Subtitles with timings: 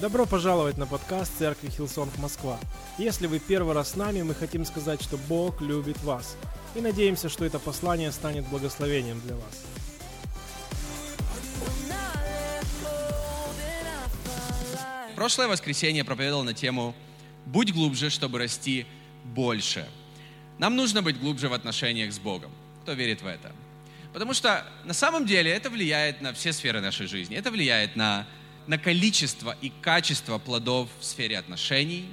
[0.00, 2.58] Добро пожаловать на подкаст Церкви Hillsong Москва.
[2.96, 6.36] Если вы первый раз с нами, мы хотим сказать, что Бог любит вас.
[6.74, 9.64] И надеемся, что это послание станет благословением для вас.
[15.16, 16.94] Прошлое воскресенье проповедовал на тему
[17.44, 18.86] «Будь глубже, чтобы расти
[19.22, 19.86] больше».
[20.58, 22.50] Нам нужно быть глубже в отношениях с Богом.
[22.82, 23.52] Кто верит в это?
[24.12, 27.36] Потому что на самом деле это влияет на все сферы нашей жизни.
[27.36, 28.26] Это влияет на
[28.66, 32.06] на количество и качество плодов в сфере отношений,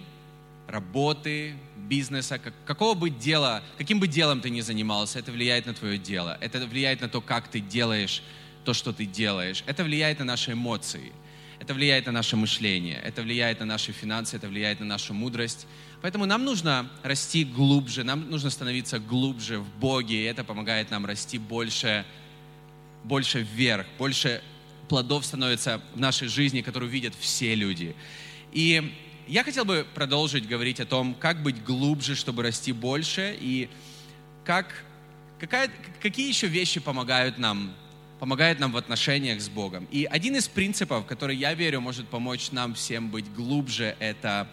[0.68, 5.74] работы, бизнеса, как, какого бы дела, каким бы делом ты ни занимался, это влияет на
[5.74, 8.24] твое дело, это влияет на то, как ты делаешь
[8.64, 11.14] то, что ты делаешь, это влияет на наши эмоции,
[11.60, 15.68] это влияет на наше мышление, это влияет на наши финансы, это влияет на нашу мудрость.
[16.02, 21.06] Поэтому нам нужно расти глубже, нам нужно становиться глубже в Боге, и это помогает нам
[21.06, 22.06] расти больше,
[23.04, 24.44] больше вверх, больше
[24.88, 27.96] плодов становится в нашей жизни, которую видят все люди.
[28.52, 28.94] И
[29.28, 33.68] я хотел бы продолжить говорить о том, как быть глубже, чтобы расти больше, и
[34.46, 34.84] как,
[35.40, 35.70] какая,
[36.02, 37.74] какие еще вещи помогают нам,
[38.20, 39.88] помогают нам в отношениях с Богом.
[39.92, 44.48] И один из принципов, который, я верю, может помочь нам всем быть глубже, это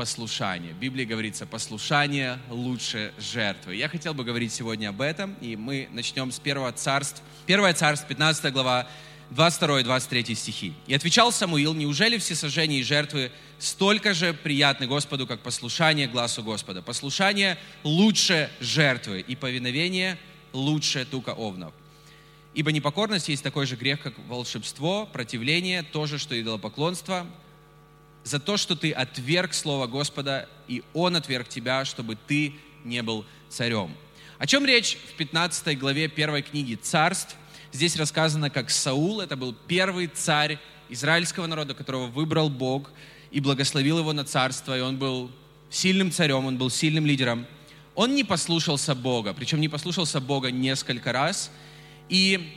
[0.00, 0.72] послушание.
[0.72, 3.76] В Библии говорится, послушание лучше жертвы.
[3.76, 7.22] Я хотел бы говорить сегодня об этом, и мы начнем с первого царств.
[7.44, 8.88] Первое царство, 15 глава,
[9.28, 10.72] 22 и 23 стихи.
[10.86, 16.42] «И отвечал Самуил, неужели все сожжения и жертвы столько же приятны Господу, как послушание глазу
[16.42, 16.80] Господа?
[16.80, 20.16] Послушание лучше жертвы, и повиновение
[20.54, 21.74] лучше тука овнов.
[22.54, 27.26] Ибо непокорность есть такой же грех, как волшебство, противление, то же, что идолопоклонство,
[28.24, 32.54] за то, что ты отверг Слово Господа, и Он отверг тебя, чтобы ты
[32.84, 33.94] не был царем».
[34.38, 37.36] О чем речь в 15 главе первой книги «Царств»?
[37.72, 42.90] Здесь рассказано, как Саул, это был первый царь израильского народа, которого выбрал Бог
[43.30, 45.30] и благословил его на царство, и он был
[45.70, 47.46] сильным царем, он был сильным лидером.
[47.94, 51.50] Он не послушался Бога, причем не послушался Бога несколько раз.
[52.08, 52.54] И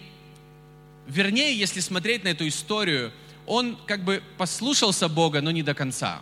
[1.07, 3.11] вернее, если смотреть на эту историю,
[3.45, 6.21] он как бы послушался Бога, но не до конца.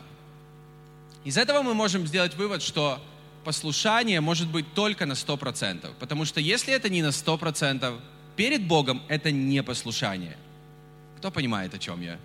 [1.24, 3.00] Из этого мы можем сделать вывод, что
[3.44, 5.94] послушание может быть только на 100%.
[6.00, 8.00] Потому что если это не на 100%,
[8.36, 10.38] перед Богом это не послушание.
[11.18, 12.18] Кто понимает, о чем я?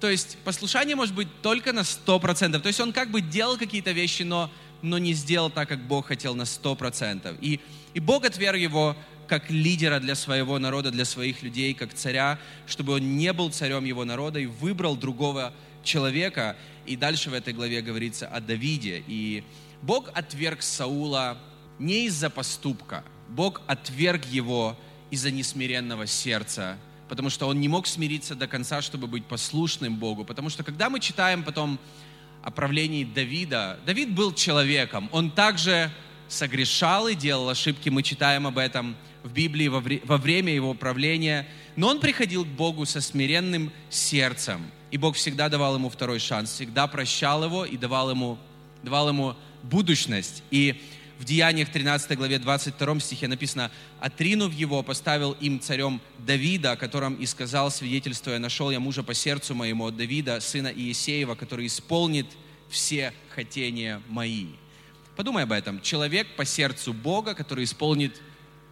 [0.00, 2.58] То есть послушание может быть только на 100%.
[2.58, 4.50] То есть он как бы делал какие-то вещи, но,
[4.82, 7.38] но не сделал так, как Бог хотел на 100%.
[7.40, 7.60] И,
[7.94, 8.96] и Бог отверг его
[9.26, 13.84] как лидера для своего народа, для своих людей, как царя, чтобы он не был царем
[13.84, 15.52] его народа и выбрал другого
[15.82, 16.56] человека.
[16.86, 19.02] И дальше в этой главе говорится о Давиде.
[19.06, 19.44] И
[19.82, 21.38] Бог отверг Саула
[21.78, 23.04] не из-за поступка.
[23.28, 24.78] Бог отверг его
[25.10, 30.24] из-за несмиренного сердца, потому что он не мог смириться до конца, чтобы быть послушным Богу.
[30.24, 31.78] Потому что когда мы читаем потом
[32.42, 35.90] о правлении Давида, Давид был человеком, он также
[36.28, 40.74] согрешал и делал ошибки, мы читаем об этом в Библии во, вре- во время его
[40.74, 46.20] правления, но он приходил к Богу со смиренным сердцем, и Бог всегда давал ему второй
[46.20, 48.38] шанс, всегда прощал его и давал ему,
[48.82, 50.42] давал ему будущность.
[50.50, 50.80] И
[51.18, 57.14] в Деяниях 13 главе 22 стихе написано, «Отринув его, поставил им царем Давида, о котором
[57.14, 62.26] и сказал, свидетельствуя, нашел я мужа по сердцу моему от Давида, сына Иесеева, который исполнит
[62.68, 64.48] все хотения мои».
[65.16, 65.80] Подумай об этом.
[65.80, 68.20] Человек по сердцу Бога, который исполнит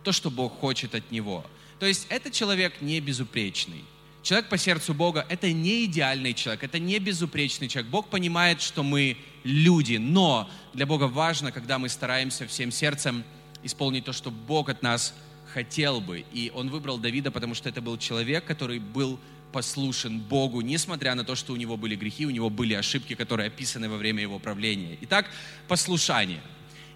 [0.03, 1.45] то, что Бог хочет от него.
[1.79, 3.85] То есть это человек не безупречный.
[4.23, 7.91] Человек по сердцу Бога– это не идеальный человек, это не безупречный человек.
[7.91, 13.25] Бог понимает, что мы люди, но для Бога важно, когда мы стараемся всем сердцем
[13.65, 15.13] исполнить то, что Бог от нас
[15.53, 16.25] хотел бы.
[16.33, 19.19] И Он выбрал Давида, потому что это был человек, который был
[19.53, 23.49] послушен Богу, несмотря на то, что у него были грехи, у него были ошибки, которые
[23.49, 24.97] описаны во время его правления.
[25.03, 25.27] Итак,
[25.69, 26.41] послушание.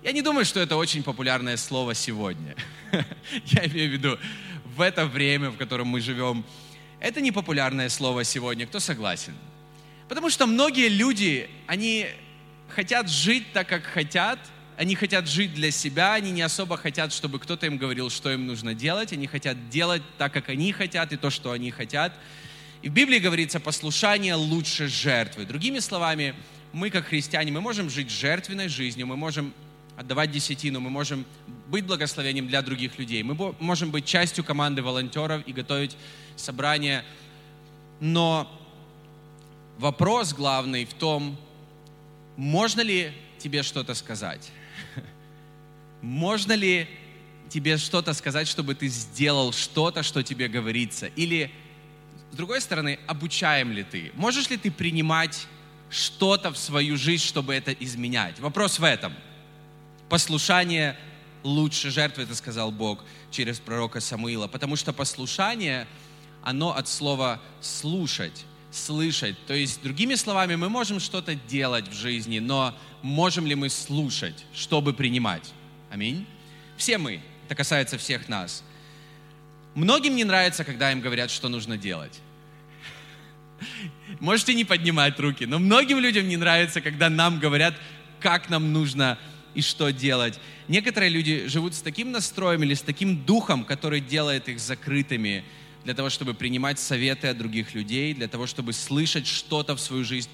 [0.07, 2.55] Я не думаю, что это очень популярное слово сегодня.
[3.47, 4.19] Я имею в виду
[4.77, 6.45] в это время, в котором мы живем,
[7.01, 8.69] это не популярное слово сегодня.
[8.69, 9.35] Кто согласен?
[10.09, 12.07] Потому что многие люди, они
[12.69, 14.39] хотят жить так, как хотят,
[14.77, 18.47] они хотят жить для себя, они не особо хотят, чтобы кто-то им говорил, что им
[18.47, 22.13] нужно делать, они хотят делать так, как они хотят, и то, что они хотят.
[22.81, 25.47] И в Библии говорится, послушание лучше жертвы.
[25.47, 26.37] Другими словами,
[26.73, 29.53] мы, как христиане, мы можем жить жертвенной жизнью, мы можем
[29.97, 31.25] отдавать десятину, мы можем
[31.69, 35.97] быть благословением для других людей, мы можем быть частью команды волонтеров и готовить
[36.37, 37.05] собрание.
[37.99, 38.51] Но
[39.79, 41.37] вопрос главный в том,
[42.37, 44.51] можно ли тебе что-то сказать?
[46.03, 46.87] Можно ли
[47.49, 51.07] тебе что-то сказать, чтобы ты сделал что-то, что тебе говорится?
[51.17, 51.51] Или
[52.33, 54.13] С другой стороны, обучаем ли ты?
[54.15, 55.47] Можешь ли ты принимать
[55.89, 58.39] что-то в свою жизнь, чтобы это изменять?
[58.41, 59.15] Вопрос в этом.
[60.09, 60.97] Послушание
[61.43, 65.87] лучше жертвы, это сказал Бог через пророка Самуила, потому что послушание,
[66.43, 69.37] оно от слова «слушать», слышать.
[69.47, 74.45] То есть, другими словами, мы можем что-то делать в жизни, но можем ли мы слушать,
[74.55, 75.53] чтобы принимать?
[75.91, 76.27] Аминь.
[76.77, 78.63] Все мы, это касается всех нас.
[79.75, 82.21] Многим не нравится, когда им говорят, что нужно делать.
[84.21, 87.75] Можете не поднимать руки, но многим людям не нравится, когда нам говорят,
[88.21, 89.19] как нам нужно
[89.57, 90.39] и что делать.
[90.69, 95.45] Некоторые люди живут с таким настроем или с таким духом, который делает их закрытыми
[95.85, 100.05] для того, чтобы принимать советы от других людей, для того, чтобы слышать что-то в свою
[100.05, 100.29] жизнь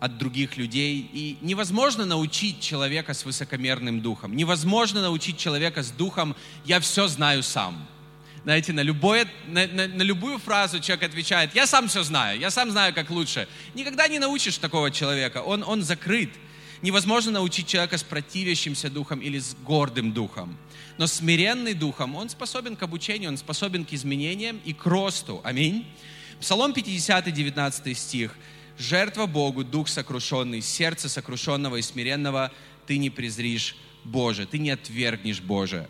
[0.00, 1.08] от других людей.
[1.12, 4.34] И невозможно научить человека с высокомерным духом.
[4.34, 7.86] Невозможно научить человека с духом «я все знаю сам».
[8.44, 12.50] Знаете, на, любое, на, на, на любую фразу человек отвечает «я сам все знаю, я
[12.50, 13.48] сам знаю, как лучше».
[13.74, 16.30] Никогда не научишь такого человека, он, он закрыт–
[16.82, 20.56] Невозможно научить человека с противящимся духом или с гордым духом.
[20.98, 25.40] Но смиренный духом, он способен к обучению, он способен к изменениям и к росту.
[25.42, 25.86] Аминь.
[26.40, 28.34] Псалом 50, 19 стих.
[28.78, 32.52] «Жертва Богу, дух сокрушенный, сердце сокрушенного и смиренного
[32.86, 33.74] ты не презришь
[34.04, 35.88] Боже, ты не отвергнешь Боже».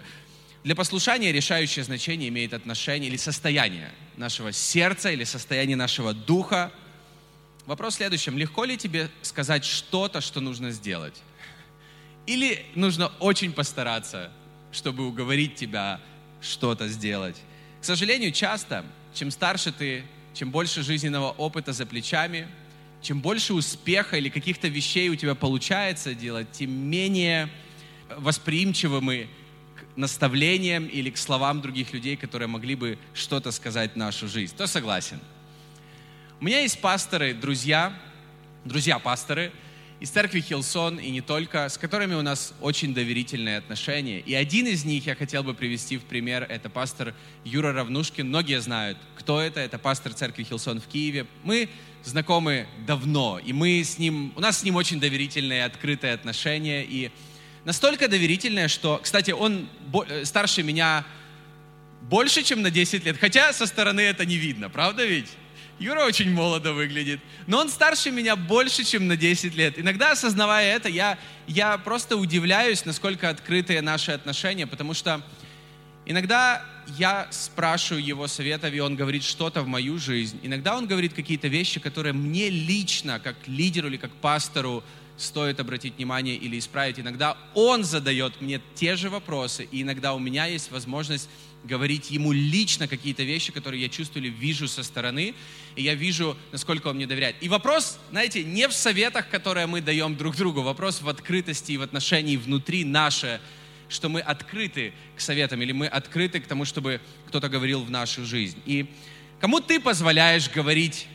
[0.62, 6.72] Для послушания решающее значение имеет отношение или состояние нашего сердца, или состояние нашего духа–
[7.66, 8.38] Вопрос в следующем.
[8.38, 11.20] Легко ли тебе сказать что-то, что нужно сделать?
[12.24, 14.32] Или нужно очень постараться,
[14.70, 16.00] чтобы уговорить тебя
[16.40, 17.36] что-то сделать?
[17.80, 18.84] К сожалению, часто,
[19.14, 22.46] чем старше ты, чем больше жизненного опыта за плечами,
[23.02, 27.48] чем больше успеха или каких-то вещей у тебя получается делать, тем менее
[28.16, 29.28] восприимчивы мы
[29.74, 34.54] к наставлениям или к словам других людей, которые могли бы что-то сказать в нашу жизнь.
[34.54, 35.20] Кто согласен?
[36.38, 37.98] У меня есть пасторы, друзья,
[38.66, 39.52] друзья-пасторы
[40.00, 44.20] из церкви Хилсон и не только, с которыми у нас очень доверительные отношения.
[44.20, 48.28] И один из них я хотел бы привести в пример, это пастор Юра Равнушкин.
[48.28, 51.26] Многие знают, кто это, это пастор церкви Хилсон в Киеве.
[51.42, 51.70] Мы
[52.04, 57.10] знакомы давно, и мы с ним, у нас с ним очень доверительные, открытые отношения, и
[57.64, 59.70] настолько доверительные, что, кстати, он
[60.06, 61.06] э, старше меня
[62.02, 65.30] больше, чем на 10 лет, хотя со стороны это не видно, правда ведь?
[65.78, 69.78] Юра очень молодо выглядит, но он старше меня больше, чем на 10 лет.
[69.78, 75.20] Иногда, осознавая это, я, я просто удивляюсь, насколько открытые наши отношения, потому что
[76.06, 76.64] иногда
[76.96, 80.40] я спрашиваю его советов, и он говорит что-то в мою жизнь.
[80.42, 84.82] Иногда он говорит какие-то вещи, которые мне лично, как лидеру или как пастору,
[85.16, 86.98] стоит обратить внимание или исправить.
[87.00, 91.28] Иногда он задает мне те же вопросы, и иногда у меня есть возможность
[91.64, 95.34] говорить ему лично какие-то вещи, которые я чувствую или вижу со стороны,
[95.74, 97.36] и я вижу, насколько он мне доверяет.
[97.40, 101.76] И вопрос, знаете, не в советах, которые мы даем друг другу, вопрос в открытости и
[101.76, 103.40] в отношении внутри наше,
[103.88, 108.24] что мы открыты к советам, или мы открыты к тому, чтобы кто-то говорил в нашу
[108.24, 108.58] жизнь.
[108.64, 108.86] И
[109.40, 111.08] кому ты позволяешь говорить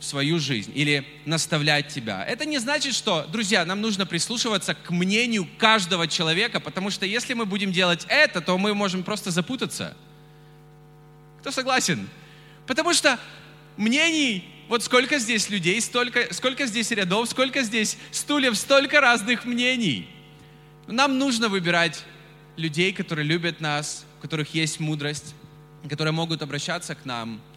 [0.00, 2.24] в свою жизнь или наставлять тебя.
[2.24, 7.34] Это не значит, что, друзья, нам нужно прислушиваться к мнению каждого человека, потому что если
[7.34, 9.94] мы будем делать это, то мы можем просто запутаться.
[11.40, 12.08] Кто согласен?
[12.66, 13.20] Потому что
[13.76, 20.08] мнений, вот сколько здесь людей, столько, сколько здесь рядов, сколько здесь стульев, столько разных мнений.
[20.86, 22.04] Нам нужно выбирать
[22.56, 25.34] людей, которые любят нас, у которых есть мудрость,
[25.90, 27.42] которые могут обращаться к нам–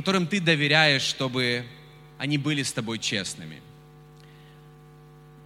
[0.00, 1.66] которым ты доверяешь, чтобы
[2.16, 3.60] они были с тобой честными.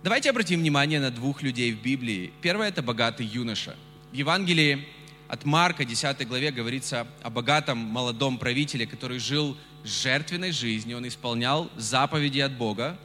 [0.05, 2.33] Давайте обратим внимание на двух людей в Библии.
[2.41, 3.75] Первое– это богатый юноша.
[4.13, 4.87] В Евангелии
[5.27, 11.69] от Марка, 10 главе, говорится о богатом молодом правителе, который жил жертвенной жизнью, он исполнял
[11.77, 12.97] заповеди от Бога.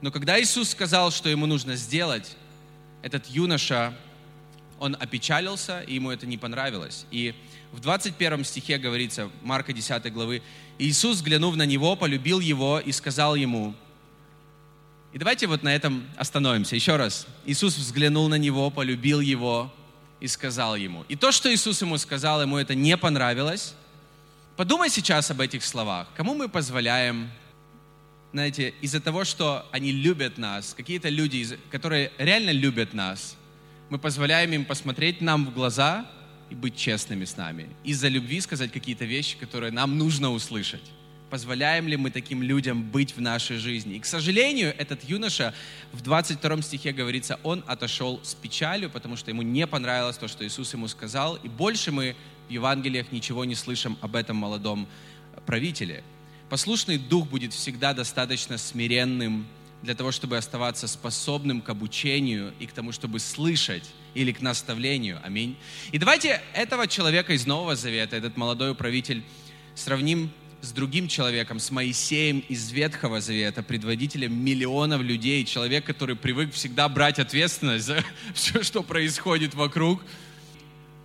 [0.00, 2.34] Но когда Иисус сказал, что ему нужно сделать,
[3.02, 3.94] этот юноша,
[4.78, 7.04] он опечалился, и ему это не понравилось.
[7.10, 7.34] И
[7.72, 10.42] в 21 стихе говорится, Марка 10 главы,
[10.78, 13.74] Иисус, взглянув на него, полюбил его и сказал ему,
[15.12, 16.76] и давайте вот на этом остановимся.
[16.76, 17.26] Еще раз.
[17.46, 19.72] Иисус взглянул на него, полюбил его
[20.20, 21.04] и сказал ему.
[21.08, 23.74] И то, что Иисус ему сказал, ему это не понравилось.
[24.56, 26.08] Подумай сейчас об этих словах.
[26.14, 27.30] Кому мы позволяем,
[28.32, 33.36] знаете, из-за того, что они любят нас, какие-то люди, которые реально любят нас,
[33.88, 36.06] мы позволяем им посмотреть нам в глаза–
[36.50, 37.68] и быть честными с нами.
[37.84, 40.82] Из-за любви сказать какие-то вещи, которые нам нужно услышать.
[41.30, 43.96] Позволяем ли мы таким людям быть в нашей жизни?
[43.96, 45.52] И, к сожалению, этот юноша
[45.92, 50.46] в 22 стихе говорится, он отошел с печалью, потому что ему не понравилось то, что
[50.46, 51.36] Иисус ему сказал.
[51.36, 52.16] И больше мы
[52.48, 54.88] в Евангелиях ничего не слышим об этом молодом
[55.44, 56.02] правителе.
[56.48, 59.46] Послушный дух будет всегда достаточно смиренным
[59.82, 63.84] для того, чтобы оставаться способным к обучению и к тому, чтобы слышать
[64.18, 65.20] или к наставлению.
[65.22, 65.56] Аминь.
[65.92, 69.22] И давайте этого человека из Нового Завета, этот молодой управитель,
[69.76, 76.52] сравним с другим человеком, с Моисеем из Ветхого Завета, предводителем миллионов людей, человек, который привык
[76.52, 80.02] всегда брать ответственность за все, что происходит вокруг.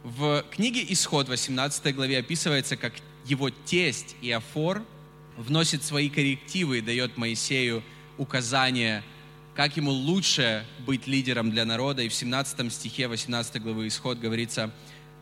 [0.03, 2.93] В книге «Исход» 18 главе описывается, как
[3.25, 4.84] его тесть Иофор
[5.38, 7.84] вносит свои коррективы и дает Моисею
[8.17, 9.03] указания,
[9.55, 12.01] как ему лучше быть лидером для народа.
[12.01, 14.72] И в 17 стихе 18 главы Исход говорится,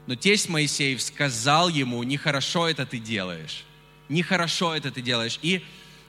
[0.07, 3.63] «Но тесть Моисеев сказал ему, нехорошо это ты делаешь,
[4.09, 5.39] нехорошо это ты делаешь».
[5.41, 5.63] И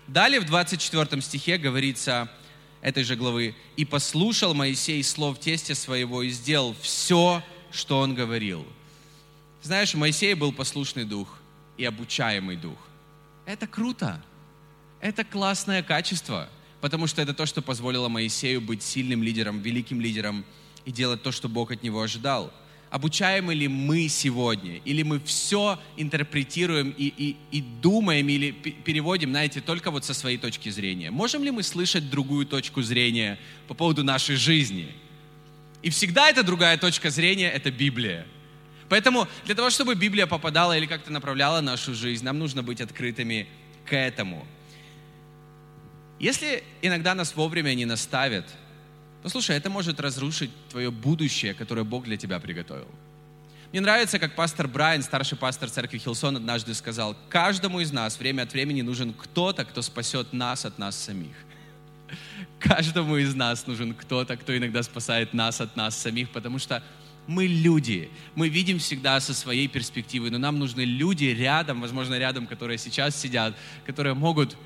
[0.06, 2.30] далее в 24 стихе говорится
[2.80, 8.66] этой же главы, «И послушал Моисей слов тестя своего и сделал все, что он говорил».
[9.62, 11.38] Знаешь, Моисей был послушный дух
[11.76, 12.78] и обучаемый дух.
[13.46, 14.20] Это круто.
[15.00, 16.48] Это классное качество–
[16.82, 20.44] потому что это то, что позволило Моисею быть сильным лидером, великим лидером
[20.84, 22.52] и делать то, что Бог от него ожидал.
[22.90, 24.78] Обучаемы ли мы сегодня?
[24.84, 30.38] Или мы все интерпретируем и, и, и думаем, или переводим, знаете, только вот со своей
[30.38, 31.12] точки зрения?
[31.12, 34.92] Можем ли мы слышать другую точку зрения по поводу нашей жизни?
[35.82, 38.26] И всегда эта другая точка зрения— это Библия.
[38.88, 43.46] Поэтому для того, чтобы Библия попадала или как-то направляла нашу жизнь, нам нужно быть открытыми
[43.86, 44.44] к этому.
[46.22, 48.46] Если иногда нас вовремя не наставят,
[49.24, 52.86] послушай, это может разрушить твое будущее, которое Бог для тебя приготовил.
[53.72, 58.42] Мне нравится, как пастор Брайан, старший пастор церкви Хилсон, однажды сказал, каждому из нас время
[58.42, 61.34] от времени нужен кто-то, кто спасет нас от нас самих.
[62.60, 66.84] Каждому из нас нужен кто-то, кто иногда спасает нас от нас самих, потому что
[67.26, 72.46] мы люди, мы видим всегда со своей перспективы, но нам нужны люди рядом, возможно, рядом,
[72.46, 74.56] которые сейчас сидят, которые могут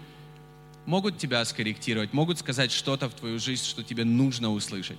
[0.86, 4.98] могут тебя скорректировать, могут сказать что-то в твою жизнь, что тебе нужно услышать.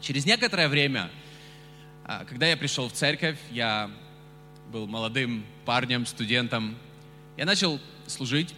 [0.00, 1.10] Через некоторое время,
[2.04, 3.90] а, когда я пришел в церковь, я
[4.70, 6.76] был молодым парнем, студентом,
[7.36, 8.54] я начал служить,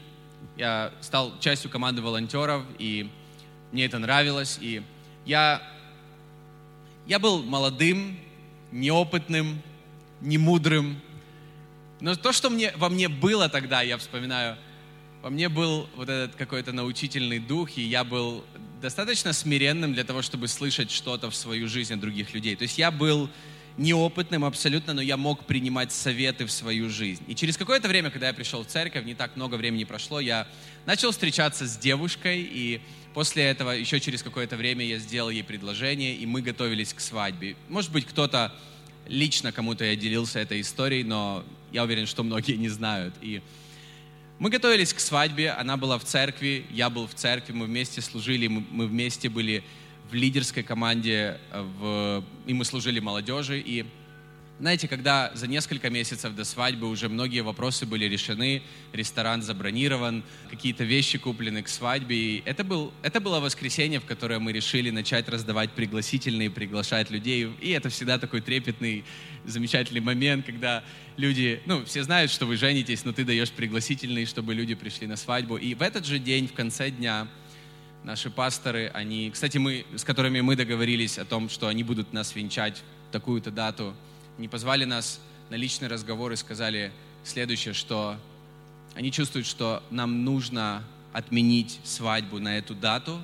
[0.57, 3.11] я стал частью команды волонтеров, и
[3.71, 4.83] мне это нравилось, и
[5.27, 5.63] я,
[7.07, 8.19] я был молодым,
[8.73, 9.63] неопытным,
[10.23, 11.01] немудрым,
[12.01, 14.57] но то, что мне, во мне было тогда, я вспоминаю,
[15.26, 18.45] во мне был вот этот какой-то научительный дух, и я был
[18.80, 22.54] достаточно смиренным для того, чтобы слышать что-то в свою жизнь от других людей.
[22.54, 23.28] То есть я был
[23.76, 27.25] неопытным абсолютно, но я мог принимать советы в свою жизнь.
[27.26, 30.47] И через какое-то время, когда я пришел в церковь, не так много времени прошло, я
[30.85, 32.80] начал встречаться с девушкой, и
[33.12, 37.56] после этого, еще через какое-то время я сделал ей предложение, и мы готовились к свадьбе.
[37.68, 38.54] Может быть, кто-то
[39.09, 43.12] лично кому-то я делился этой историей, но я уверен, что многие не знают.
[43.21, 43.42] И
[44.38, 48.49] мы готовились к свадьбе, она была в церкви, я был в церкви, мы вместе служили,
[48.49, 49.64] мы, вместе были
[50.11, 53.59] в лидерской команде, э, в, и мы служили молодежи.
[53.59, 53.87] И
[54.59, 58.63] знаете, когда за несколько месяцев до свадьбы уже многие вопросы были решены,
[58.95, 64.39] ресторан забронирован, какие-то вещи куплены к свадьбе, и это, был, это было воскресенье, в которое
[64.39, 69.05] мы решили начать раздавать пригласительные, приглашать людей, и это всегда такой трепетный,
[69.45, 70.83] замечательный момент, когда
[71.19, 75.17] люди, ну, все знают, что вы женитесь, но ты даешь пригласительные, чтобы люди пришли на
[75.17, 77.29] свадьбу, и в этот же день, в конце дня,
[78.05, 82.35] наши пасторы, они, кстати, мы, с которыми мы договорились о том, что они будут нас
[82.35, 83.95] венчать в такую-то дату,
[84.38, 86.93] не позвали нас на личный разговор и сказали
[87.25, 88.16] следующее, что
[88.95, 93.21] они чувствуют, что нам нужно отменить свадьбу на эту дату.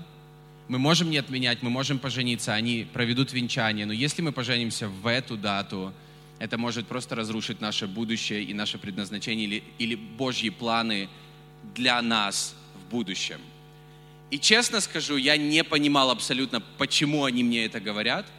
[0.69, 5.07] Мы можем не отменять, мы можем пожениться, они проведут венчание, но если мы поженимся в
[5.07, 5.92] эту дату,
[6.38, 11.09] это может просто разрушить наше будущее и наше предназначение или, или Божьи планы
[11.75, 13.38] для нас в будущем.
[14.31, 18.26] И честно скажу, я не понимал абсолютно, почему они мне это говорят–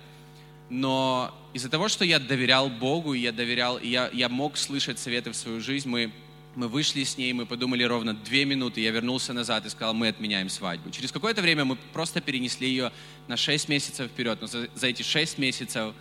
[0.73, 5.35] но из-за того, что я доверял Богу, я доверял, я, я мог слышать советы в
[5.35, 6.11] свою жизнь, мы,
[6.55, 10.07] мы вышли с ней, мы подумали ровно две минуты, я вернулся назад и сказал, мы
[10.07, 10.89] отменяем свадьбу.
[10.89, 12.91] Через какое-то время мы просто перенесли ее
[13.27, 15.93] на шесть месяцев вперед, но за, за эти шесть месяцев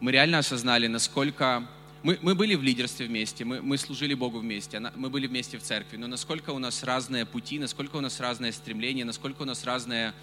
[0.00, 1.66] мы реально осознали, насколько...
[2.02, 5.62] Мы, мы были в лидерстве вместе, мы, мы служили Богу вместе, мы были вместе в
[5.62, 9.64] церкви, но насколько у нас разные пути, насколько у нас разные стремления, насколько у нас
[9.64, 10.14] разные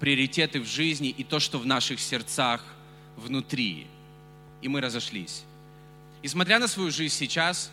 [0.00, 2.64] приоритеты в жизни и то, что в наших сердцах–
[3.16, 3.86] внутри.
[4.60, 5.44] И мы разошлись.
[6.22, 7.70] И смотря на свою жизнь сейчас,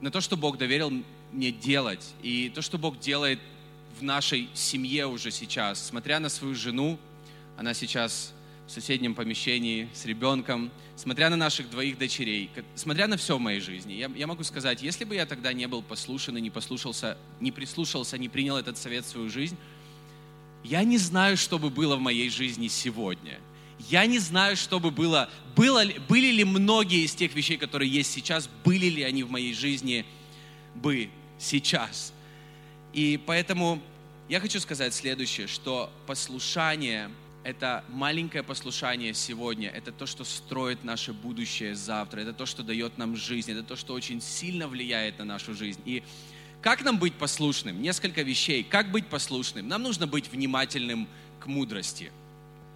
[0.00, 0.92] на то, что Бог доверил
[1.32, 3.40] мне делать, и то, что Бог делает
[3.98, 6.98] в нашей семье уже сейчас, смотря на свою жену,
[7.56, 8.32] она сейчас
[8.66, 13.60] в соседнем помещении с ребенком, смотря на наших двоих дочерей, смотря на все в моей
[13.60, 17.18] жизни, я, я могу сказать, если бы я тогда не был послушан и не послушался,
[17.40, 19.56] не прислушался, не принял этот совет в свою жизнь,
[20.62, 23.40] я не знаю, что бы было в моей жизни сегодня.
[23.88, 28.12] Я не знаю, что бы было, было были ли многие из тех вещей, которые есть
[28.12, 30.04] сейчас, были ли они в моей жизни
[30.74, 32.12] бы сейчас.
[32.92, 33.80] И поэтому
[34.28, 37.10] я хочу сказать следующее, что послушание
[37.42, 42.98] это маленькое послушание сегодня, это то, что строит наше будущее завтра, это то, что дает
[42.98, 45.80] нам жизнь, это то, что очень сильно влияет на нашу жизнь.
[45.86, 46.02] И
[46.60, 47.80] как нам быть послушным?
[47.80, 48.62] Несколько вещей.
[48.62, 49.66] Как быть послушным?
[49.66, 51.08] Нам нужно быть внимательным
[51.40, 52.12] к мудрости.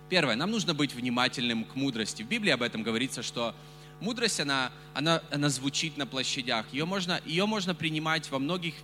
[0.08, 2.22] Первое, нам нужно быть внимательным к мудрости.
[2.22, 3.54] В Библии об этом говорится, что
[4.00, 6.66] мудрость, она, она, она звучит на площадях.
[6.72, 8.74] Ее можно, ее можно принимать во многих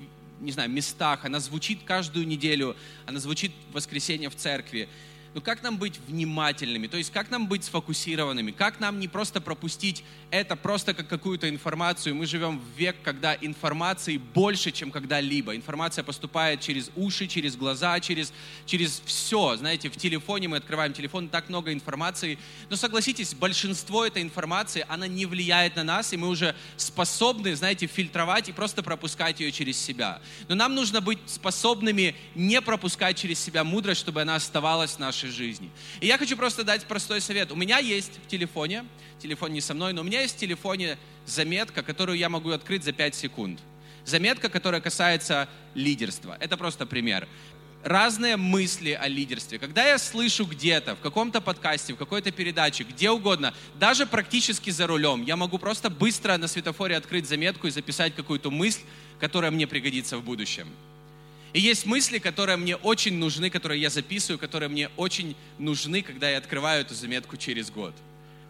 [0.41, 2.75] не знаю, местах, она звучит каждую неделю,
[3.07, 4.89] она звучит в воскресенье в церкви
[5.35, 9.41] ну как нам быть внимательными, то есть как нам быть сфокусированными, как нам не просто
[9.41, 12.15] пропустить это просто как какую-то информацию.
[12.15, 15.57] Мы живем в век, когда информации больше, чем когда-либо.
[15.57, 18.33] Информация поступает через уши, через глаза, через,
[18.65, 19.57] через все.
[19.57, 22.39] Знаете, в телефоне мы открываем телефон, так много информации.
[22.69, 27.87] Но согласитесь, большинство этой информации, она не влияет на нас, и мы уже способны, знаете,
[27.87, 30.21] фильтровать и просто пропускать ее через себя.
[30.49, 35.20] Но нам нужно быть способными не пропускать через себя мудрость, чтобы она оставалась в нашей
[35.23, 35.71] нашей жизни.
[36.01, 37.53] И я хочу просто дать простой совет.
[37.53, 38.85] У меня есть в телефоне,
[39.19, 40.97] телефон не со мной, но у меня есть в телефоне
[41.27, 43.61] заметка, которую я могу открыть за 5 секунд.
[44.05, 46.37] Заметка, которая касается лидерства.
[46.41, 47.29] Это просто пример.
[47.83, 49.59] Разные мысли о лидерстве.
[49.59, 54.87] Когда я слышу где-то, в каком-то подкасте, в какой-то передаче, где угодно, даже практически за
[54.87, 58.81] рулем, я могу просто быстро на светофоре открыть заметку и записать какую-то мысль,
[59.19, 60.69] которая мне пригодится в будущем.
[61.53, 66.31] И есть мысли, которые мне очень нужны, которые я записываю, которые мне очень нужны, когда
[66.31, 67.95] я открываю эту заметку через год.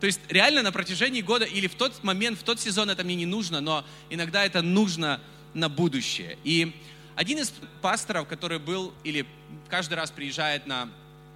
[0.00, 3.14] То есть реально на протяжении года или в тот момент, в тот сезон это мне
[3.14, 5.20] не нужно, но иногда это нужно
[5.54, 6.38] на будущее.
[6.44, 6.72] И
[7.16, 7.52] один из
[7.82, 9.26] пасторов, который был или
[9.68, 10.88] каждый раз приезжает на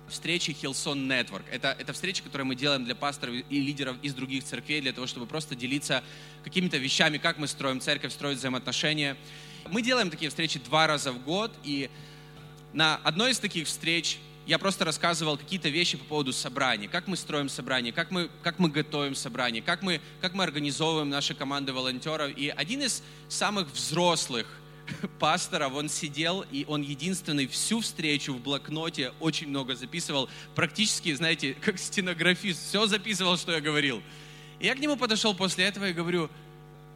[0.09, 1.45] встречи Hillsong Network.
[1.51, 5.07] Это, это встречи, которые мы делаем для пасторов и лидеров из других церквей, для того,
[5.07, 6.03] чтобы просто делиться
[6.43, 9.17] какими-то вещами, как мы строим церковь, строить взаимоотношения.
[9.71, 11.91] Мы делаем такие встречи два раза в год, и
[12.73, 17.17] на одной из таких встреч я просто рассказывал какие-то вещи по поводу собраний, как мы
[17.17, 21.73] строим собрание, как мы, как мы готовим собрание, как мы, как мы организовываем наши команды
[21.73, 22.37] волонтеров.
[22.37, 24.47] И один из самых взрослых
[25.19, 31.55] пасторов, он сидел, и он единственный всю встречу в блокноте очень много записывал, практически, знаете,
[31.61, 34.03] как стенографист, все записывал, что я говорил.
[34.61, 36.29] И я к нему подошел после этого и говорю,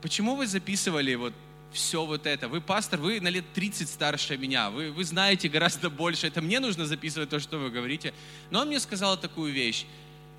[0.02, 1.32] почему вы записывали вот
[1.72, 2.48] все вот это.
[2.48, 6.26] Вы пастор, вы на лет 30 старше меня, вы, вы знаете гораздо больше.
[6.26, 8.14] Это мне нужно записывать то, что вы говорите.
[8.50, 9.84] Но он мне сказал такую вещь.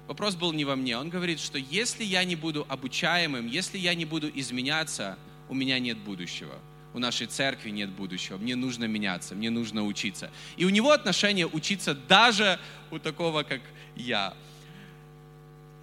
[0.08, 0.98] Вопрос был не во мне.
[0.98, 5.18] Он говорит, что если я не буду обучаемым, если я не буду изменяться,
[5.50, 6.56] у меня нет будущего.
[6.96, 8.38] У нашей церкви нет будущего.
[8.38, 10.32] Мне нужно меняться, мне нужно учиться.
[10.58, 13.62] И у него отношение учиться даже у такого, как
[13.96, 14.34] я.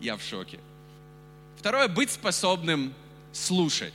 [0.00, 0.58] Я в шоке.
[1.56, 2.92] Второе, быть способным
[3.32, 3.94] слушать.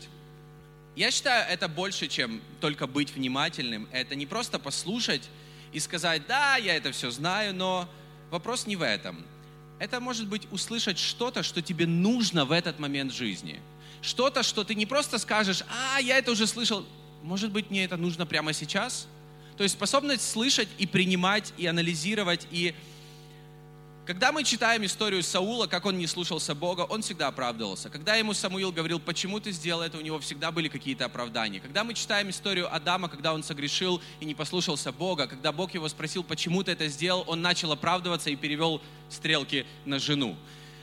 [0.96, 3.88] Я считаю, это больше, чем только быть внимательным.
[3.92, 5.30] Это не просто послушать
[5.72, 7.88] и сказать, да, я это все знаю, но
[8.30, 9.26] вопрос не в этом.
[9.80, 13.60] Это может быть услышать что-то, что тебе нужно в этот момент жизни.
[14.02, 16.86] Что-то, что ты не просто скажешь, а, я это уже слышал,
[17.24, 19.08] может быть, мне это нужно прямо сейчас?
[19.58, 22.74] То есть способность слышать и принимать, и анализировать, и
[24.06, 27.90] когда мы читаем историю Саула, как он не слушался Бога, он всегда оправдывался.
[27.90, 31.60] Когда ему Самуил говорил, почему ты сделал это, у него всегда были какие-то оправдания.
[31.60, 35.88] Когда мы читаем историю Адама, когда он согрешил и не послушался Бога, когда Бог его
[35.88, 40.36] спросил, почему ты это сделал, он начал оправдываться и перевел стрелки на жену.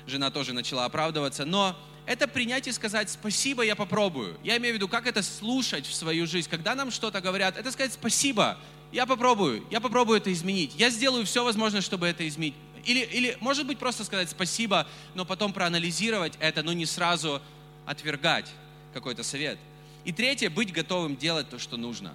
[0.07, 1.77] Жена тоже начала оправдываться, но
[2.07, 4.39] это принять и сказать «спасибо, я попробую».
[4.45, 6.49] Я имею в виду, как это слушать в свою жизнь.
[6.49, 8.57] Когда нам что-то говорят, это сказать «спасибо,
[8.91, 10.73] я попробую, я попробую это изменить.
[10.77, 12.55] Я сделаю все возможное, чтобы это изменить.
[12.85, 17.41] Или, или, может быть, просто сказать спасибо, но потом проанализировать это, но не сразу
[17.87, 18.47] отвергать
[18.93, 19.59] какой-то совет.
[20.05, 22.13] И третье, быть готовым делать то, что нужно.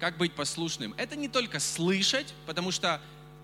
[0.00, 0.94] Как быть послушным?
[0.96, 3.00] Это не только слышать, потому что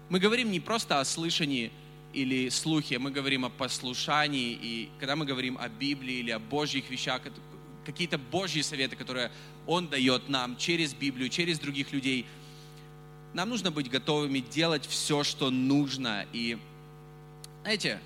[0.09, 1.71] мы говорим не просто о слышании
[2.13, 6.91] или слухе, мы говорим о послушании, и когда мы говорим о Библии или о Божьих
[6.91, 7.23] вещах,
[7.87, 9.31] какие-то Божьи советы, которые
[9.67, 12.27] Он дает нам через Библию, через других людей–
[13.35, 16.27] нам нужно быть готовыми делать все, что нужно.
[16.33, 16.59] И,
[17.63, 18.01] знаете,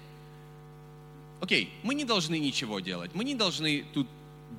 [1.41, 4.07] окей, мы не должны ничего делать, мы не должны тут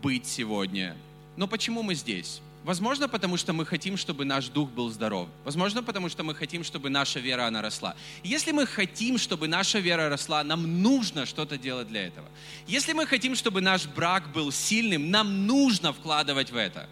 [0.01, 0.95] быть сегодня.
[1.38, 2.41] Но почему мы здесь?
[2.65, 5.30] Возможно, потому что мы хотим, чтобы наш дух был здоров.
[5.43, 7.95] Возможно, потому что мы хотим, чтобы наша вера, она росла.
[8.23, 12.28] Если мы хотим, чтобы наша вера росла, нам нужно что-то делать для этого.
[12.65, 16.89] Если мы хотим, чтобы наш брак был сильным, нам нужно вкладывать в это.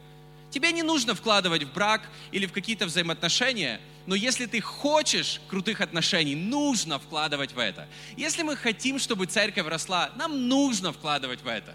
[0.54, 5.82] Тебе не нужно вкладывать в брак или в какие-то взаимоотношения, но если ты хочешь крутых
[5.82, 7.88] отношений, нужно вкладывать в это.
[8.18, 11.74] Если мы хотим, чтобы церковь росла, нам нужно вкладывать в это.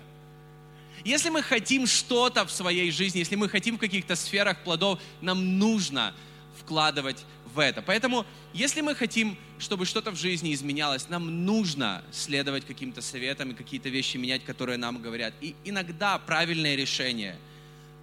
[1.04, 5.58] Если мы хотим что-то в своей жизни, если мы хотим в каких-то сферах плодов, нам
[5.58, 6.14] нужно
[6.60, 7.82] вкладывать в это.
[7.82, 13.54] Поэтому, если мы хотим, чтобы что-то в жизни изменялось, нам нужно следовать каким-то советам и
[13.54, 15.34] какие-то вещи менять, которые нам говорят.
[15.40, 17.36] И иногда правильное решение,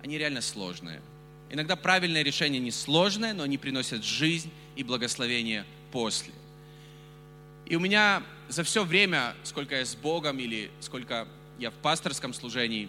[0.05, 1.01] они реально сложные.
[1.49, 6.31] Иногда правильное решение не сложное, но они приносят жизнь и благословение после.
[7.65, 12.35] И у меня за все время, сколько я с Богом или сколько я в пасторском
[12.35, 12.87] служении,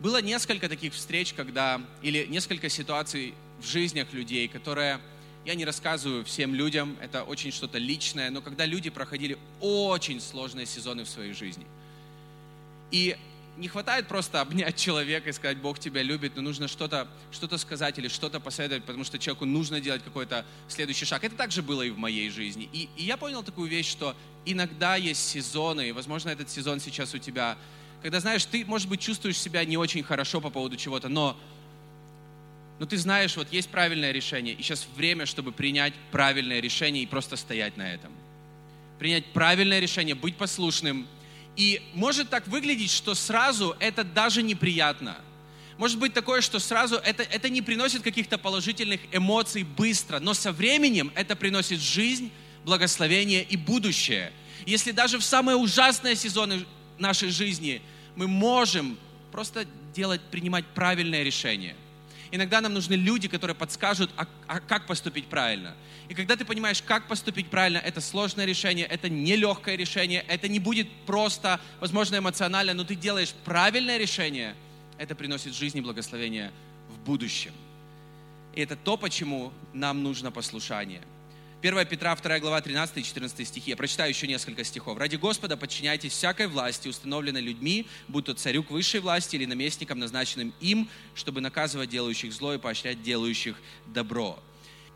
[0.00, 4.98] было несколько таких встреч, когда, или несколько ситуаций в жизнях людей, которые
[5.44, 10.66] я не рассказываю всем людям, это очень что-то личное, но когда люди проходили очень сложные
[10.66, 11.66] сезоны в своей жизни.
[12.90, 13.16] И
[13.56, 17.98] не хватает просто обнять человека и сказать, Бог тебя любит, но нужно что-то что сказать
[17.98, 21.22] или что-то посоветовать, потому что человеку нужно делать какой-то следующий шаг.
[21.22, 22.68] Это также было и в моей жизни.
[22.72, 27.14] И, и я понял такую вещь, что иногда есть сезоны, и, возможно, этот сезон сейчас
[27.14, 27.56] у тебя
[28.02, 31.36] когда, знаешь, ты, может быть, чувствуешь себя не очень хорошо по поводу чего-то, но,
[32.80, 37.06] но ты знаешь, вот есть правильное решение, и сейчас время, чтобы принять правильное решение и
[37.06, 38.10] просто стоять на этом.
[38.98, 41.06] Принять правильное решение, быть послушным.
[41.56, 45.18] И может так выглядеть, что сразу это даже неприятно.
[45.78, 50.52] Может быть такое, что сразу это, это не приносит каких-то положительных эмоций быстро, но со
[50.52, 52.30] временем это приносит жизнь,
[52.64, 54.32] благословение и будущее.
[54.66, 56.64] Если даже в самые ужасные сезоны
[56.98, 57.82] нашей жизни
[58.14, 58.98] мы можем
[59.32, 61.74] просто делать, принимать правильное решение.
[62.32, 65.74] Иногда нам нужны люди, которые подскажут, а, а как поступить правильно.
[66.08, 70.58] И когда ты понимаешь, как поступить правильно, это сложное решение, это нелегкое решение, это не
[70.58, 74.54] будет просто, возможно, эмоционально, но ты делаешь правильное решение,
[74.96, 76.50] это приносит жизнь и благословение
[76.88, 77.52] в будущем.
[78.54, 81.02] И это то, почему нам нужно послушание.
[81.62, 83.70] 1 Петра 2 глава 13 и 14 стихи.
[83.70, 84.98] Я прочитаю еще несколько стихов.
[84.98, 90.00] «Ради Господа подчиняйтесь всякой власти, установленной людьми, будь то царю к высшей власти или наместникам,
[90.00, 94.42] назначенным им, чтобы наказывать делающих зло и поощрять делающих добро».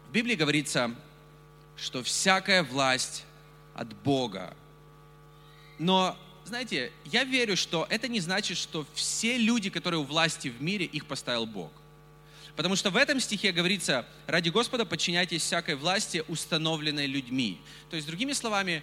[0.09, 0.93] В Библии говорится,
[1.77, 3.23] что всякая власть
[3.73, 4.57] от Бога.
[5.79, 10.61] Но, знаете, я верю, что это не значит, что все люди, которые у власти в
[10.61, 11.71] мире, их поставил Бог.
[12.57, 17.61] Потому что в этом стихе говорится, ради Господа подчиняйтесь всякой власти, установленной людьми.
[17.91, 18.83] То есть, другими словами,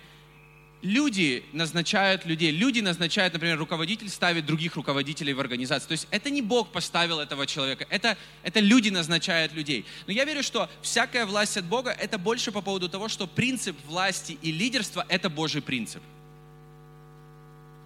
[0.83, 2.51] люди назначают людей.
[2.51, 5.87] Люди назначают, например, руководитель ставит других руководителей в организации.
[5.87, 9.85] То есть это не Бог поставил этого человека, это, это люди назначают людей.
[10.05, 13.75] Но я верю, что всякая власть от Бога, это больше по поводу того, что принцип
[13.87, 16.03] власти и лидерства– это Божий принцип.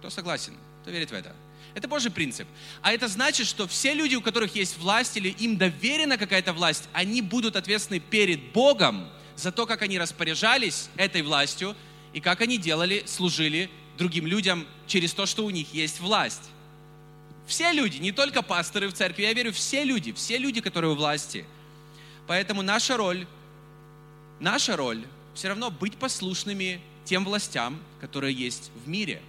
[0.00, 0.54] Кто согласен?
[0.82, 1.34] Кто верит в это?
[1.78, 2.48] Это Божий принцип.
[2.82, 6.88] А это значит, что все люди, у которых есть власть или им доверена какая-то власть,
[6.92, 11.76] они будут ответственны перед Богом за то, как они распоряжались этой властью
[12.12, 16.50] и как они делали, служили другим людям через то, что у них есть власть.
[17.46, 20.96] Все люди, не только пасторы в церкви, я верю, все люди, все люди, которые у
[20.96, 21.44] власти.
[22.26, 23.24] Поэтому наша роль,
[24.40, 29.22] наша роль все равно быть послушными тем властям, которые есть в мире–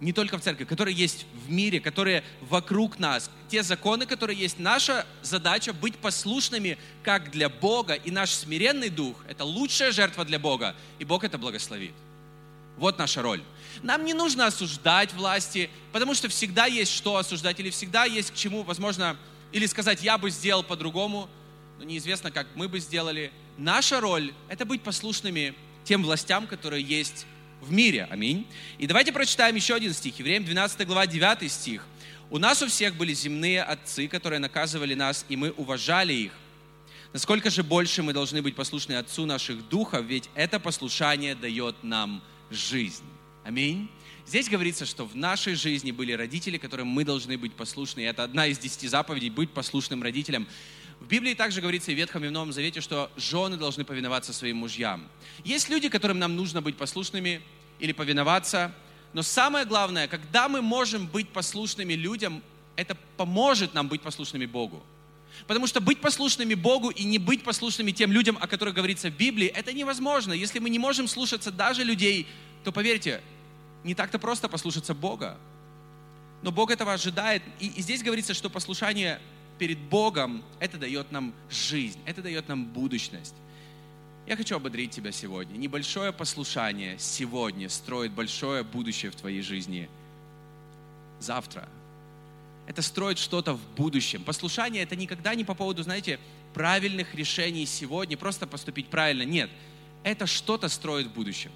[0.00, 4.58] не только в церкви, которые есть в мире, которые вокруг нас, те законы, которые есть.
[4.58, 10.38] Наша задача быть послушными как для Бога, и наш смиренный дух– это лучшая жертва для
[10.38, 11.92] Бога, и Бог это благословит.
[12.78, 13.42] Вот наша роль.
[13.82, 18.34] Нам не нужно осуждать власти, потому что всегда есть что осуждать, или всегда есть к
[18.34, 19.16] чему, возможно,
[19.52, 21.28] или сказать, я бы сделал по-другому,
[21.78, 23.32] но неизвестно, как мы бы сделали.
[23.58, 27.26] Наша роль– это быть послушными тем властям, которые есть
[27.60, 28.08] в мире.
[28.10, 28.46] Аминь.
[28.78, 30.18] И давайте прочитаем еще один стих.
[30.18, 31.86] Евреям 12 глава 9 стих.
[32.30, 36.32] «У нас у всех были земные отцы, которые наказывали нас, и мы уважали их.
[37.12, 42.22] Насколько же больше мы должны быть послушны Отцу наших духов, ведь это послушание дает нам
[42.50, 43.04] жизнь».
[43.44, 43.88] Аминь.
[44.26, 48.00] Здесь говорится, что в нашей жизни были родители, которым мы должны быть послушны.
[48.00, 50.46] И это одна из десяти заповедей– быть послушным родителям.
[51.00, 54.32] В Библии также говорится и в Ветхом и в Новом Завете, что жены должны повиноваться
[54.32, 55.08] своим мужьям.
[55.44, 57.40] Есть люди, которым нам нужно быть послушными
[57.78, 58.72] или повиноваться,
[59.12, 62.42] но самое главное, когда мы можем быть послушными людям,
[62.76, 64.82] это поможет нам быть послушными Богу.
[65.46, 69.16] Потому что быть послушными Богу и не быть послушными тем людям, о которых говорится в
[69.16, 70.32] Библии, это невозможно.
[70.32, 72.26] Если мы не можем слушаться даже людей,
[72.62, 73.22] то поверьте,
[73.84, 75.38] не так-то просто послушаться Бога.
[76.42, 77.42] Но Бог этого ожидает.
[77.58, 79.20] И, и здесь говорится, что послушание
[79.60, 83.34] перед Богом это дает нам жизнь, это дает нам будущность.
[84.26, 85.58] Я хочу ободрить тебя сегодня.
[85.58, 89.90] Небольшое послушание сегодня строит большое будущее в твоей жизни
[91.20, 91.68] завтра.
[92.66, 94.24] Это строит что-то в будущем.
[94.24, 96.18] Послушание это никогда не по поводу, знаете,
[96.54, 99.24] правильных решений сегодня, просто поступить правильно.
[99.24, 99.50] Нет,
[100.04, 101.52] это что-то строит в будущем.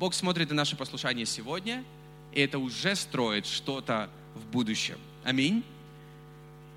[0.00, 1.84] Бог смотрит на наше послушание сегодня,
[2.32, 4.98] и это уже строит что-то в будущем.
[5.22, 5.62] Аминь.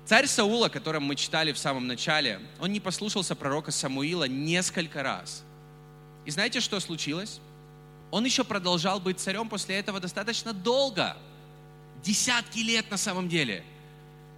[0.06, 5.02] Царь Саула, о котором мы читали в самом начале, он не послушался пророка Самуила несколько
[5.02, 5.42] раз.
[6.24, 7.40] И знаете, что случилось?
[8.12, 11.16] Он еще продолжал быть царем после этого достаточно долго.
[12.04, 13.64] Десятки лет на самом деле.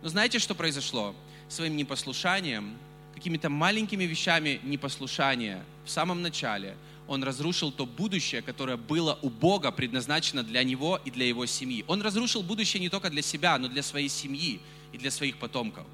[0.02, 1.14] Но знаете, что произошло?
[1.50, 2.78] Своим непослушанием,
[3.14, 6.76] какими-то маленькими вещами непослушания в самом начале–
[7.08, 11.84] он разрушил то будущее, которое было у Бога предназначено для него и для его семьи.
[11.88, 14.60] Он разрушил будущее не только для себя, но для своей семьи
[14.92, 15.86] и для своих потомков.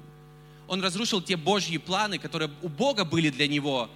[0.67, 3.89] Он разрушил те Божьи планы, которые у Бога были для него,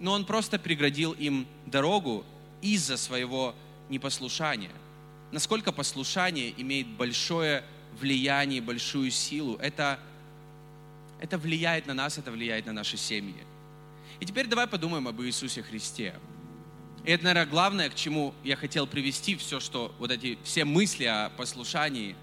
[0.00, 2.24] но он просто преградил им дорогу
[2.62, 3.54] из-за своего
[3.88, 4.72] непослушания.
[5.32, 7.64] Насколько послушание имеет большое
[8.00, 9.98] влияние, большую силу, это,
[11.20, 13.36] это влияет на нас, это влияет на наши семьи.
[14.20, 16.14] И теперь давай подумаем об Иисусе Христе.
[17.04, 21.04] И это, наверное, главное, к чему я хотел привести все, что вот эти все мысли
[21.04, 22.16] о послушании,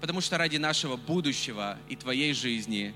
[0.00, 2.94] потому что ради нашего будущего и твоей жизни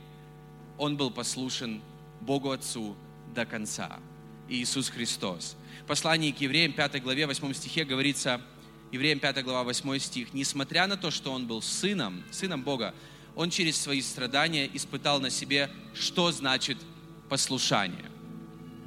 [0.79, 1.83] Он был послушен
[2.21, 2.97] Богу Отцу
[3.35, 3.99] до конца.
[4.49, 5.57] Иисус Христос.
[5.85, 8.41] В послании к евреям 5 главе 8 стихе говорится,
[8.91, 12.95] евреям 5 глава 8 стих, «Несмотря на то, что Он был сыном, сыном Бога,
[13.35, 16.79] Он через свои страдания испытал на себе, что значит
[17.29, 18.13] послушание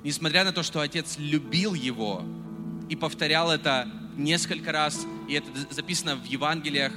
[0.06, 2.24] несмотря на то, что отец любил его
[2.90, 6.94] и повторял это несколько раз, и это записано в Евангелиях,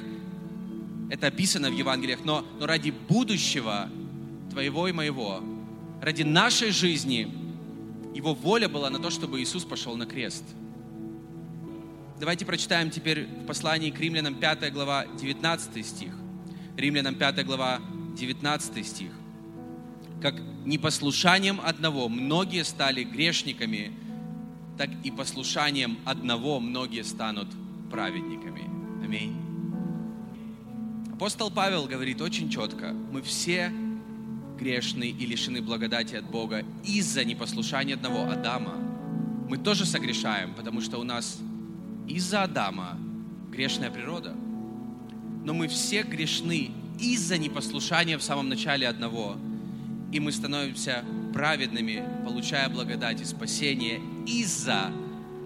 [1.11, 3.89] это описано в Евангелиях, но, но ради будущего
[4.51, 5.43] твоего и моего,
[6.03, 7.33] ради нашей жизни,
[8.15, 10.45] его воля была на то, чтобы Иисус пошел на крест.
[12.19, 16.13] Давайте прочитаем теперь в послании к римлянам 5 глава 19 стих.
[16.77, 17.81] Римлянам 5 глава
[18.17, 19.13] 19 стих
[20.21, 23.93] как непослушанием одного многие стали грешниками,
[24.77, 27.49] так и послушанием одного многие станут
[27.91, 28.65] праведниками.
[29.05, 29.48] Аминь.
[31.19, 33.73] Апостол Павел говорит очень четко, мы все
[34.57, 38.77] грешны и лишены благодати от Бога из-за непослушания одного Адама.
[39.49, 41.41] Мы тоже согрешаем, потому что у нас
[42.07, 42.97] из-за Адама
[43.51, 44.33] грешная природа.
[45.45, 49.37] Но мы все грешны из-за непослушания в самом начале одного–
[50.13, 51.05] и мы становимся
[51.35, 54.91] праведными, получая благодать и спасение из-за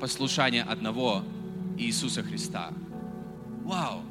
[0.00, 1.24] послушания одного
[1.78, 2.70] Иисуса Христа.
[3.64, 4.02] Вау!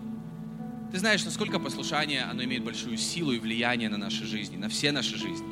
[0.91, 4.91] Ты знаешь, насколько послушание, оно имеет большую силу и влияние на наши жизни, на все
[4.91, 5.47] наши жизни.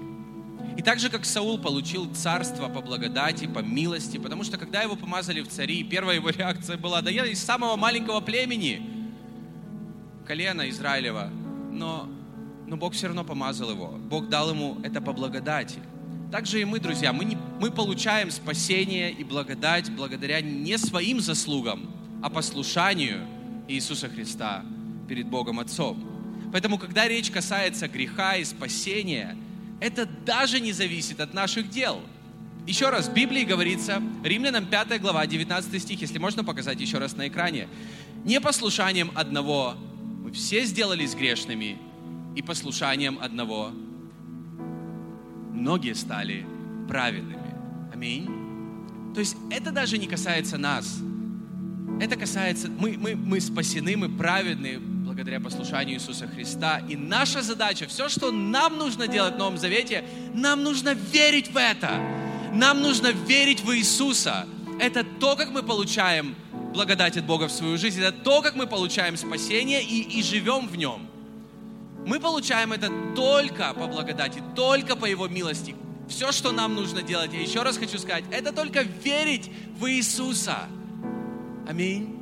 [0.78, 4.96] И так же, как Саул получил царство по благодати, по милости, потому что когда его
[4.96, 8.82] помазали в цари, первая его реакция была, да я из самого маленького племени,
[10.26, 11.30] колена Израилева,
[11.72, 12.10] но
[12.70, 13.88] но Бог все равно помазал его.
[13.88, 15.80] Бог дал ему это по благодати.
[16.32, 21.90] Также и мы, друзья, мы, не, мы получаем спасение и благодать благодаря не своим заслугам,
[22.22, 23.26] а послушанию
[23.68, 24.64] Иисуса Христа
[25.10, 26.02] перед Богом Отцом.
[26.52, 29.36] Поэтому, когда речь касается греха и спасения,
[29.80, 32.02] это даже не зависит от наших дел.
[32.68, 37.16] Еще раз, в Библии говорится, Римлянам 5 глава, 19 стих, если можно показать еще раз
[37.16, 37.68] на экране.
[38.24, 39.76] Непослушанием одного
[40.24, 41.78] мы все сделались грешными,
[42.36, 43.72] и послушанием одного
[45.52, 46.46] многие стали
[46.88, 47.56] праведными.
[47.94, 48.28] Аминь.
[49.14, 51.00] То есть это даже не касается нас.
[52.00, 54.80] Это касается, мы, мы, мы спасены, мы праведны
[55.20, 56.82] благодаря послушанию Иисуса Христа.
[56.88, 61.58] И наша задача, все, что нам нужно делать в Новом Завете, нам нужно верить в
[61.58, 61.92] это.
[62.54, 64.48] Нам нужно верить в Иисуса.
[64.80, 66.36] Это то, как мы получаем
[66.74, 68.00] благодать от Бога в свою жизнь.
[68.00, 71.06] Это то, как мы получаем спасение и, и живем в нем.
[72.06, 75.76] Мы получаем это только по благодати, только по Его милости.
[76.08, 80.70] Все, что нам нужно делать, я еще раз хочу сказать, это только верить в Иисуса.
[81.68, 82.19] Аминь.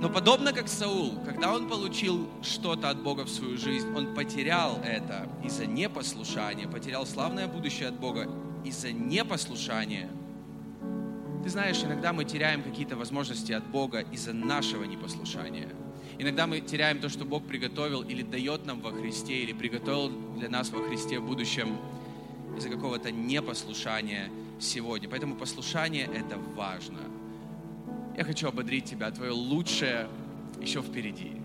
[0.00, 4.78] Но подобно как Саул, когда он получил что-то от Бога в свою жизнь, он потерял
[4.84, 8.28] это из-за непослушания, потерял славное будущее от Бога
[8.64, 10.08] из-за непослушания.
[11.42, 15.68] Ты знаешь, иногда мы теряем какие-то возможности от Бога из-за нашего непослушания–
[16.20, 20.48] Иногда мы теряем то, что Бог приготовил или дает нам во Христе, или приготовил для
[20.48, 21.78] нас во Христе в будущем
[22.56, 25.08] из-за какого-то непослушания сегодня.
[25.08, 26.98] Поэтому послушание— это важно.
[28.18, 30.08] Я хочу ободрить тебя, твое лучшее
[30.60, 31.36] еще впереди.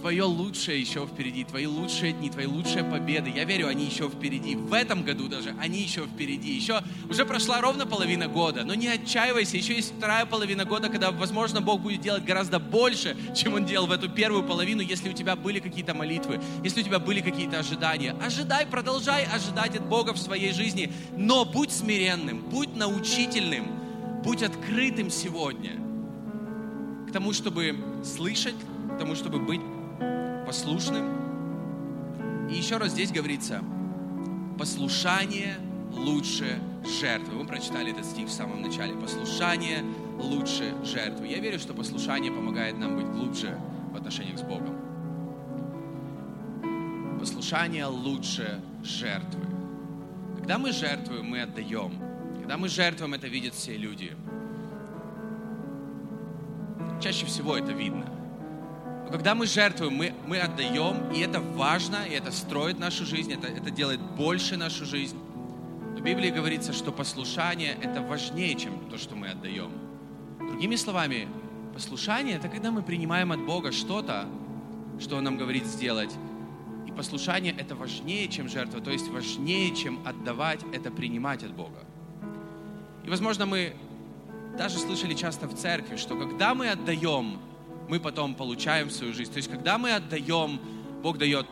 [0.00, 3.30] твое лучшее еще впереди, твои лучшие дни, твои лучшие победы.
[3.34, 4.56] Я верю, они еще впереди.
[4.56, 6.52] В этом году даже они еще впереди.
[6.52, 8.64] Еще уже прошла ровно половина года.
[8.64, 13.16] Но не отчаивайся, еще есть вторая половина года, когда, возможно, Бог будет делать гораздо больше,
[13.34, 16.84] чем Он делал в эту первую половину, если у тебя были какие-то молитвы, если у
[16.84, 18.16] тебя были какие-то ожидания.
[18.22, 23.79] Ожидай, продолжай ожидать от Бога в своей жизни, но будь смиренным, будь научительным,
[24.24, 25.72] будь открытым сегодня
[27.08, 28.54] к тому, чтобы слышать,
[28.94, 29.60] к тому, чтобы быть
[30.46, 32.48] послушным.
[32.50, 33.62] И еще раз здесь говорится,
[34.58, 35.56] послушание
[35.92, 36.60] лучше
[37.00, 37.34] жертвы.
[37.34, 38.94] Мы прочитали этот стих в самом начале.
[38.94, 39.84] Послушание
[40.18, 41.26] лучше жертвы.
[41.26, 43.58] Я верю, что послушание помогает нам быть глубже
[43.92, 44.76] в отношениях с Богом.
[47.18, 49.44] Послушание лучше жертвы.
[50.38, 52.09] Когда мы жертвуем, мы отдаем.
[52.50, 54.16] Когда мы жертвуем, это видят все люди.
[57.00, 58.06] Чаще всего это видно.
[59.04, 63.32] Но когда мы жертвуем, мы, мы отдаем, и это важно, и это строит нашу жизнь,
[63.32, 65.16] это, это делает больше нашу жизнь.
[65.96, 69.70] В Библии говорится, что послушание– это важнее, чем то, что мы отдаем.
[70.40, 71.28] Другими словами,
[71.72, 74.26] послушание– это когда мы принимаем от Бога что-то,
[74.98, 76.12] что Он нам говорит сделать.
[76.84, 81.84] И послушание– это важнее, чем жертва, то есть важнее, чем отдавать, это принимать от Бога.
[83.04, 83.74] И, возможно, мы
[84.58, 87.38] даже слышали часто в церкви, что когда мы отдаем,
[87.88, 89.32] мы потом получаем свою жизнь.
[89.32, 90.60] То есть, когда мы отдаем,
[91.02, 91.46] Бог дает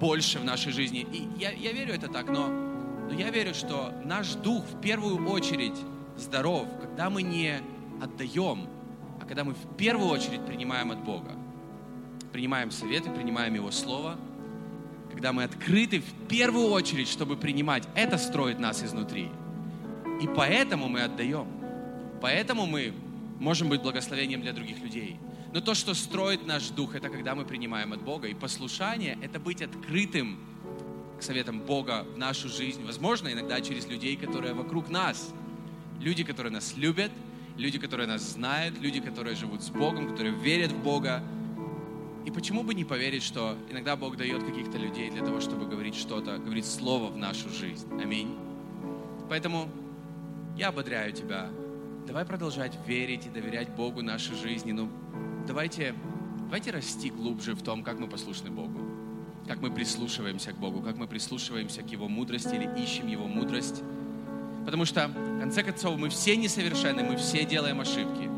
[0.00, 1.06] больше в нашей жизни.
[1.12, 5.28] И я, я верю это так, но, но я верю, что наш дух в первую
[5.28, 5.76] очередь
[6.16, 7.60] здоров, когда мы не
[8.02, 8.68] отдаем,
[9.20, 11.32] а когда мы в первую очередь принимаем от Бога.
[12.32, 14.16] Принимаем советы, принимаем Его Слово.
[15.10, 19.30] Когда мы открыты в первую очередь, чтобы принимать, это строит нас изнутри.
[20.24, 21.46] И поэтому мы отдаем.
[22.22, 22.94] Поэтому мы
[23.38, 25.18] можем быть благословением для других людей.
[25.52, 28.26] Но то, что строит наш дух, это когда мы принимаем от Бога.
[28.26, 30.38] И послушание— это быть открытым
[31.18, 32.82] к советам Бога в нашу жизнь.
[32.86, 35.30] Возможно, иногда через людей, которые вокруг нас.
[36.00, 37.12] Люди, которые нас любят,
[37.58, 41.22] люди, которые нас знают, люди, которые живут с Богом, которые верят в Бога.
[42.24, 45.96] И почему бы не поверить, что иногда Бог дает каких-то людей для того, чтобы говорить
[45.96, 47.86] что-то, говорить слово в нашу жизнь.
[48.02, 48.34] Аминь.
[49.28, 49.68] Поэтому
[50.56, 51.50] я ободряю тебя.
[52.06, 54.72] Давай продолжать верить и доверять Богу нашей жизни.
[54.72, 54.88] Но
[55.46, 55.94] давайте,
[56.44, 58.80] давайте расти глубже в том, как мы послушны Богу,
[59.48, 63.82] как мы прислушиваемся к Богу, как мы прислушиваемся к Его мудрости или ищем Его мудрость.
[64.64, 68.28] Потому что, в конце концов, мы все несовершенны, мы все делаем ошибки.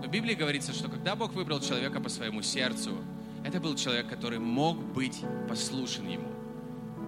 [0.00, 2.96] Но в Библии говорится, что когда Бог выбрал человека по своему сердцу,
[3.44, 6.35] это был человек, который мог быть послушен Ему.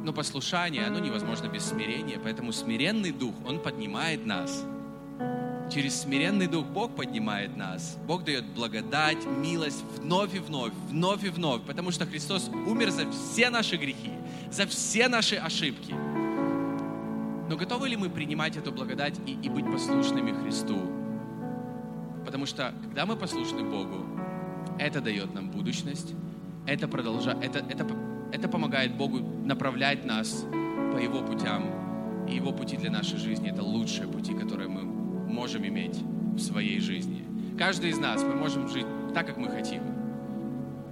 [0.08, 4.64] Но послушание, оно невозможно без смирения, поэтому смиренный дух, он поднимает нас–
[5.70, 7.98] Через смиренный дух Бог поднимает нас.
[8.06, 13.10] Бог дает благодать, милость вновь и вновь, вновь и вновь, потому что Христос умер за
[13.10, 14.12] все наши грехи,
[14.50, 15.94] за все наши ошибки.
[17.50, 20.78] Но готовы ли мы принимать эту благодать и, и быть послушными Христу?
[22.24, 24.06] Потому что, когда мы послушны Богу,
[24.78, 26.14] это дает нам будущность,
[26.66, 27.84] это, продолжает, это, это,
[28.32, 30.44] это помогает Богу направлять нас
[30.92, 32.26] по Его путям.
[32.28, 35.96] И Его пути для нашей жизни– это лучшие пути, которые мы можем иметь
[36.34, 37.24] в своей жизни.
[37.58, 39.82] Каждый из нас, мы можем жить так, как мы хотим.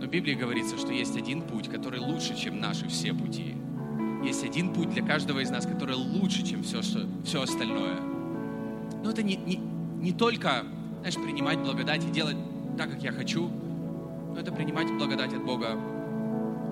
[0.01, 3.55] Но в Библии говорится, что есть один путь, который лучше, чем наши все пути.
[4.25, 8.01] Есть один путь для каждого из нас, который лучше, чем все, что, все остальное.
[9.05, 10.64] Но это не, не, не только,
[11.01, 12.37] знаешь, принимать благодать и делать
[12.77, 13.49] так, как я хочу,
[14.35, 15.79] но это принимать благодать от Бога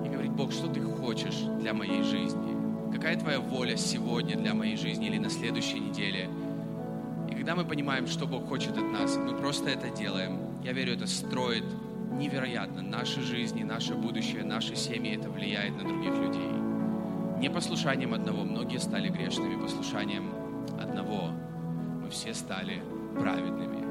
[0.05, 2.55] и говорить, Бог, что ты хочешь для моей жизни?
[2.93, 6.29] Какая твоя воля сегодня для моей жизни или на следующей неделе–
[7.45, 11.05] когда мы понимаем, что Бог хочет от нас, мы просто это делаем, я верю, это
[11.05, 11.63] строит
[12.13, 16.49] невероятно наши жизни, наше будущее, наши семьи, это влияет на других людей.
[17.39, 20.33] Не послушанием одного, многие стали грешными, послушанием
[20.81, 21.33] одного
[22.01, 22.81] мы все стали
[23.19, 23.84] праведными.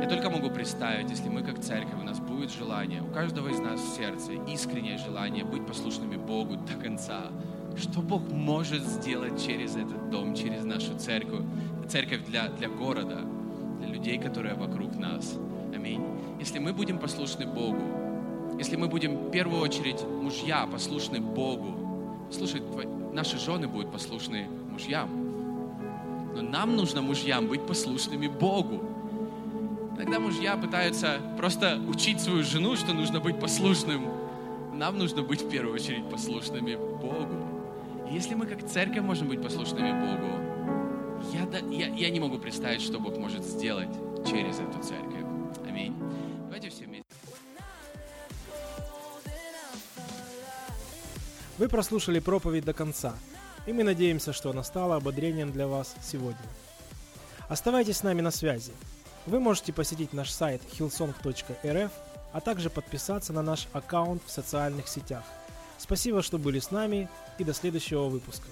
[0.00, 3.60] Я только могу представить, если мы как церковь, у нас будет желание, у каждого из
[3.60, 7.30] нас в сердце искреннее желание быть послушными Богу до конца,
[7.76, 11.44] что Бог может сделать через этот дом, через нашу церковь,
[11.88, 13.20] церковь для, для города,
[13.78, 15.36] для людей, которые вокруг нас.
[15.74, 16.02] Аминь.
[16.38, 17.82] Если мы будем послушны Богу,
[18.58, 24.46] если мы будем в первую очередь мужья послушны Богу, слушай, твои, наши жены будут послушны
[24.70, 25.08] мужьям.
[26.34, 28.82] Но нам нужно мужьям быть послушными Богу.
[29.96, 34.08] Иногда мужья пытаются просто учить свою жену, что нужно быть послушным.
[34.72, 38.08] Нам нужно быть в первую очередь послушными Богу.
[38.10, 40.34] И если мы как церковь можем быть послушными Богу,
[41.32, 43.88] я, я, я не могу представить, что Бог может сделать
[44.26, 45.24] через эту церковь.
[45.68, 45.94] Аминь.
[46.46, 47.06] Давайте все вместе.
[51.56, 53.14] Вы прослушали проповедь до конца,
[53.64, 56.36] и мы надеемся, что она стала ободрением для вас сегодня.
[57.48, 58.72] Оставайтесь с нами на связи.
[59.26, 61.90] Вы можете посетить наш сайт hillsong.rf,
[62.32, 65.24] а также подписаться на наш аккаунт в социальных сетях.
[65.78, 67.08] Спасибо, что были с нами,
[67.38, 68.46] и до следующего выпуска.